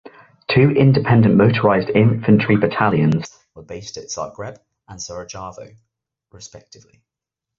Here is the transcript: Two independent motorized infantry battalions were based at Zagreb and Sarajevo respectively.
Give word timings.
Two 0.47 0.71
independent 0.71 1.35
motorized 1.35 1.89
infantry 1.91 2.55
battalions 2.57 3.37
were 3.53 3.61
based 3.61 3.97
at 3.97 4.05
Zagreb 4.05 4.57
and 4.87 4.99
Sarajevo 4.99 5.75
respectively. 6.31 7.03